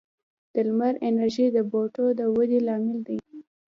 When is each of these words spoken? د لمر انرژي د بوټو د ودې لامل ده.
د 0.53 0.55
لمر 0.67 0.93
انرژي 1.07 1.47
د 1.51 1.57
بوټو 1.71 2.05
د 2.19 2.21
ودې 2.35 2.59
لامل 2.67 2.97
ده. 3.07 3.15